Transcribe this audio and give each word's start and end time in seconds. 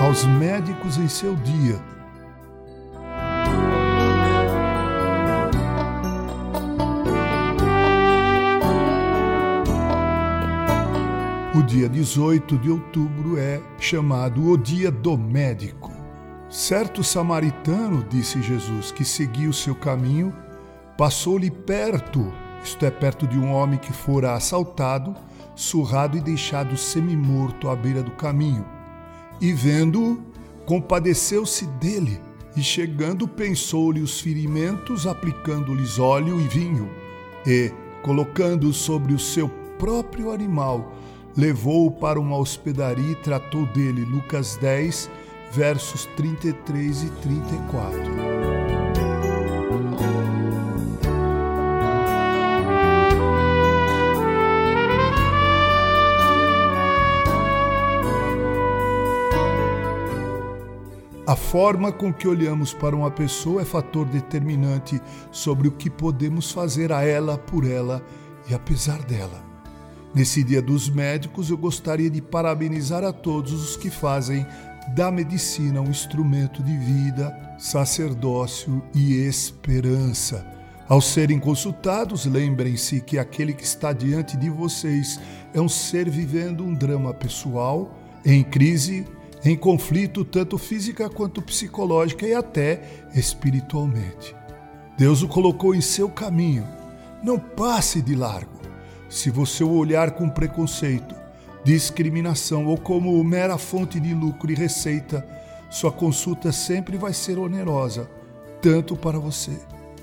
dos 0.00 0.24
médicos 0.24 0.96
em 0.96 1.06
seu 1.06 1.36
dia. 1.36 1.78
O 11.54 11.62
dia 11.62 11.86
18 11.86 12.56
de 12.56 12.70
outubro 12.70 13.38
é 13.38 13.60
chamado 13.78 14.50
o 14.50 14.56
Dia 14.56 14.90
do 14.90 15.18
Médico. 15.18 15.92
Certo 16.48 17.04
samaritano, 17.04 18.02
disse 18.08 18.40
Jesus, 18.40 18.90
que 18.90 19.04
seguia 19.04 19.50
o 19.50 19.52
seu 19.52 19.74
caminho, 19.74 20.34
passou-lhe 20.96 21.50
perto, 21.50 22.32
isto 22.64 22.86
é, 22.86 22.90
perto 22.90 23.26
de 23.26 23.38
um 23.38 23.52
homem 23.52 23.78
que 23.78 23.92
fora 23.92 24.32
assaltado, 24.32 25.14
surrado 25.54 26.16
e 26.16 26.20
deixado 26.22 26.74
semi-morto 26.74 27.68
à 27.68 27.76
beira 27.76 28.02
do 28.02 28.12
caminho. 28.12 28.79
E 29.40 29.52
vendo-o, 29.52 30.22
compadeceu-se 30.66 31.66
dele, 31.66 32.20
e 32.56 32.62
chegando, 32.62 33.26
pensou-lhe 33.26 34.00
os 34.00 34.20
ferimentos, 34.20 35.06
aplicando-lhes 35.06 35.98
óleo 35.98 36.40
e 36.40 36.48
vinho, 36.48 36.90
e, 37.46 37.72
colocando-o 38.02 38.72
sobre 38.72 39.14
o 39.14 39.18
seu 39.18 39.48
próprio 39.78 40.30
animal, 40.30 40.92
levou-o 41.36 41.90
para 41.90 42.20
uma 42.20 42.36
hospedaria 42.36 43.12
e 43.12 43.16
tratou 43.16 43.64
dele. 43.66 44.04
Lucas 44.04 44.56
10, 44.56 45.08
versos 45.52 46.04
33 46.16 47.04
e 47.04 47.10
34. 47.22 48.40
A 61.30 61.36
forma 61.36 61.92
com 61.92 62.12
que 62.12 62.26
olhamos 62.26 62.74
para 62.74 62.96
uma 62.96 63.08
pessoa 63.08 63.62
é 63.62 63.64
fator 63.64 64.04
determinante 64.04 65.00
sobre 65.30 65.68
o 65.68 65.70
que 65.70 65.88
podemos 65.88 66.50
fazer 66.50 66.90
a 66.90 67.04
ela, 67.04 67.38
por 67.38 67.64
ela 67.64 68.04
e 68.48 68.52
apesar 68.52 69.00
dela. 69.04 69.40
Nesse 70.12 70.42
Dia 70.42 70.60
dos 70.60 70.90
Médicos, 70.90 71.48
eu 71.48 71.56
gostaria 71.56 72.10
de 72.10 72.20
parabenizar 72.20 73.04
a 73.04 73.12
todos 73.12 73.52
os 73.52 73.76
que 73.76 73.88
fazem 73.90 74.44
da 74.96 75.08
medicina 75.12 75.80
um 75.80 75.88
instrumento 75.88 76.64
de 76.64 76.76
vida, 76.76 77.32
sacerdócio 77.60 78.82
e 78.92 79.14
esperança. 79.14 80.44
Ao 80.88 81.00
serem 81.00 81.38
consultados, 81.38 82.26
lembrem-se 82.26 83.00
que 83.02 83.20
aquele 83.20 83.52
que 83.52 83.62
está 83.62 83.92
diante 83.92 84.36
de 84.36 84.50
vocês 84.50 85.20
é 85.54 85.60
um 85.60 85.68
ser 85.68 86.10
vivendo 86.10 86.64
um 86.64 86.74
drama 86.74 87.14
pessoal, 87.14 87.96
em 88.24 88.42
crise, 88.42 89.06
em 89.44 89.56
conflito, 89.56 90.24
tanto 90.24 90.58
física 90.58 91.08
quanto 91.08 91.40
psicológica 91.40 92.26
e 92.26 92.34
até 92.34 92.82
espiritualmente. 93.14 94.36
Deus 94.98 95.22
o 95.22 95.28
colocou 95.28 95.74
em 95.74 95.80
seu 95.80 96.10
caminho. 96.10 96.66
Não 97.22 97.38
passe 97.38 98.02
de 98.02 98.14
largo. 98.14 98.60
Se 99.08 99.30
você 99.30 99.64
o 99.64 99.72
olhar 99.72 100.12
com 100.12 100.28
preconceito, 100.28 101.14
discriminação 101.64 102.66
ou 102.66 102.76
como 102.76 103.22
mera 103.24 103.56
fonte 103.58 103.98
de 103.98 104.14
lucro 104.14 104.52
e 104.52 104.54
receita, 104.54 105.26
sua 105.70 105.90
consulta 105.90 106.52
sempre 106.52 106.96
vai 106.96 107.12
ser 107.12 107.38
onerosa, 107.38 108.10
tanto 108.60 108.94
para 108.96 109.18
você 109.18 109.58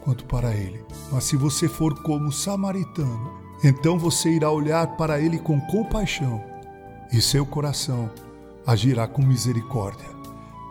quanto 0.00 0.24
para 0.24 0.54
ele. 0.54 0.84
Mas 1.12 1.24
se 1.24 1.36
você 1.36 1.68
for 1.68 2.02
como 2.02 2.32
samaritano, 2.32 3.38
então 3.62 3.98
você 3.98 4.30
irá 4.30 4.50
olhar 4.50 4.96
para 4.96 5.20
ele 5.20 5.38
com 5.38 5.60
compaixão 5.60 6.42
e 7.12 7.20
seu 7.20 7.44
coração 7.44 8.10
agirá 8.66 9.06
com 9.06 9.22
misericórdia. 9.22 10.08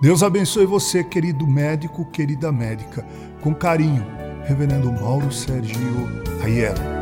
Deus 0.01 0.23
abençoe 0.23 0.65
você, 0.65 1.03
querido 1.03 1.45
médico, 1.45 2.09
querida 2.11 2.51
médica. 2.51 3.05
Com 3.41 3.53
carinho, 3.53 4.05
Reverendo 4.45 4.91
Mauro 4.91 5.31
Sergio 5.31 6.07
Aiello. 6.43 6.98